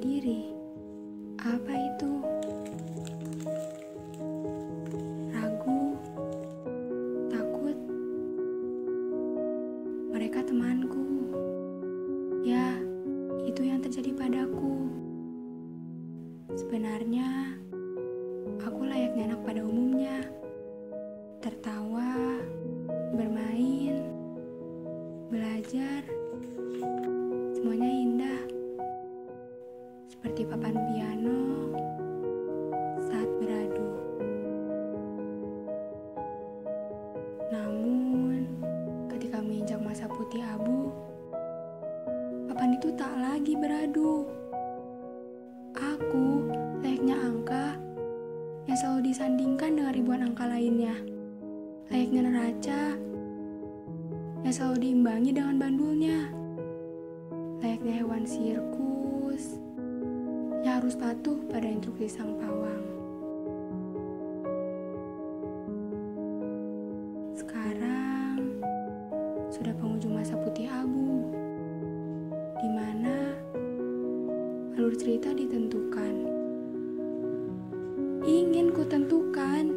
diri. 0.00 0.48
Apa 1.36 1.72
itu? 1.72 2.12
Ragu, 5.36 5.80
takut. 7.28 7.76
Mereka 10.16 10.48
temanku. 10.48 11.04
Ya, 12.40 12.80
itu 13.44 13.60
yang 13.60 13.84
terjadi 13.84 14.16
padaku. 14.16 14.88
Sebenarnya, 16.56 17.52
aku 18.64 18.88
layaknya 18.88 19.36
anak 19.36 19.40
pada 19.44 19.60
umumnya. 19.60 20.24
Tertawa, 21.44 22.40
bermain, 23.12 24.08
belajar, 25.28 26.00
semuanya 27.52 27.88
indah. 27.92 28.09
Seperti 30.20 30.44
papan 30.44 30.76
piano 30.92 31.72
saat 33.08 33.24
beradu. 33.40 33.88
Namun, 37.48 38.44
ketika 39.08 39.40
menginjak 39.40 39.80
masa 39.80 40.04
putih 40.12 40.44
abu, 40.44 40.92
papan 42.52 42.76
itu 42.76 42.92
tak 43.00 43.08
lagi 43.16 43.56
beradu. 43.56 44.28
Aku 45.72 46.52
layaknya 46.84 47.16
angka 47.16 47.80
yang 48.68 48.76
selalu 48.76 49.16
disandingkan 49.16 49.72
dengan 49.72 49.92
ribuan 49.96 50.20
angka 50.20 50.44
lainnya. 50.44 51.00
Layaknya 51.88 52.20
neraca 52.28 52.82
yang 54.44 54.52
selalu 54.52 54.84
diimbangi 54.84 55.32
dengan 55.32 55.56
bandulnya. 55.56 56.28
Layaknya 57.64 58.04
hewan 58.04 58.28
sirkus 58.28 58.80
yang 58.80 58.89
harus 60.80 60.96
patuh 60.96 61.36
pada 61.52 61.68
instruksi 61.68 62.08
sang 62.08 62.40
pawang. 62.40 62.84
Sekarang 67.36 68.56
sudah 69.52 69.76
penghujung 69.76 70.16
masa 70.16 70.40
putih 70.40 70.72
abu, 70.72 71.28
di 72.64 72.68
mana 72.72 73.36
alur 74.80 74.96
cerita 74.96 75.36
ditentukan. 75.36 76.14
Ingin 78.24 78.72
ku 78.72 78.80
tentukan, 78.88 79.68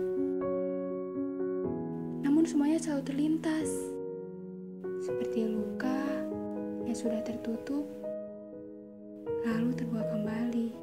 namun 2.23 2.47
semuanya 2.47 2.79
selalu 2.79 3.03
terlintas 3.11 3.67
seperti 5.03 5.51
luka 5.51 5.99
yang 6.87 6.95
sudah 6.95 7.19
tertutup, 7.27 7.83
lalu 9.43 9.75
terbuka 9.75 10.07
kembali. 10.07 10.82